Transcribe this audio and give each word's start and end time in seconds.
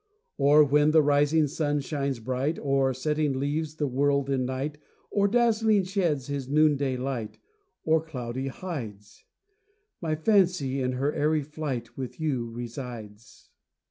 Or, 0.39 0.63
when 0.63 0.89
the 0.89 1.01
rising 1.03 1.45
sun 1.45 1.79
shines 1.81 2.19
bright, 2.19 2.57
Or, 2.57 2.91
setting, 2.91 3.33
leaves 3.37 3.75
the 3.75 3.85
world 3.85 4.31
in 4.31 4.45
night, 4.45 4.79
Or, 5.11 5.27
dazzling, 5.27 5.83
sheds 5.83 6.25
his 6.25 6.49
noon 6.49 6.75
day 6.75 6.97
light, 6.97 7.37
Or, 7.83 8.01
cloudy, 8.03 8.47
hides, 8.47 9.25
My 10.01 10.15
fancy, 10.15 10.81
in 10.81 10.93
her 10.93 11.13
airy 11.13 11.43
flight, 11.43 11.97
With 11.99 12.19
you 12.19 12.49
resides. 12.49 13.51